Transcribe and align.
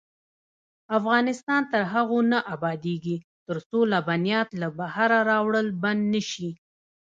افغانستان 0.97 1.61
تر 1.71 1.81
هغو 1.93 2.19
نه 2.31 2.39
ابادیږي، 2.55 3.17
ترڅو 3.47 3.79
لبنیات 3.93 4.49
له 4.61 4.67
بهره 4.79 5.19
راوړل 5.29 5.67
بند 5.83 6.01
نشي. 6.13 6.51